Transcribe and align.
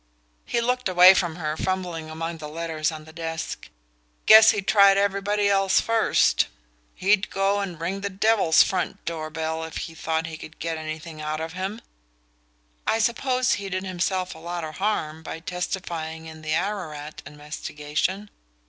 He 0.45 0.61
looked 0.61 0.89
away 0.89 1.13
from 1.13 1.35
her, 1.35 1.55
fumbling 1.55 2.09
among 2.09 2.39
the 2.39 2.49
letters 2.49 2.91
on 2.91 3.05
the 3.05 3.13
desk. 3.13 3.69
"Guess 4.25 4.49
he'd 4.49 4.65
tried 4.67 4.97
everybody 4.97 5.47
else 5.47 5.79
first. 5.79 6.47
He'd 6.95 7.29
go 7.29 7.59
and 7.59 7.79
ring 7.79 8.01
the 8.01 8.09
devil's 8.09 8.63
front 8.63 9.05
door 9.05 9.29
bell 9.29 9.63
if 9.63 9.77
he 9.77 9.93
thought 9.93 10.25
he 10.25 10.37
could 10.37 10.57
get 10.57 10.75
anything 10.75 11.21
out 11.21 11.39
of 11.39 11.53
him." 11.53 11.81
"I 12.87 12.97
suppose 12.97 13.51
he 13.53 13.69
did 13.69 13.83
himself 13.83 14.33
a 14.33 14.39
lot 14.39 14.63
of 14.63 14.77
harm 14.79 15.21
by 15.21 15.39
testifying 15.39 16.25
in 16.25 16.41
the 16.41 16.53
Ararat 16.55 17.21
investigation?" 17.23 18.31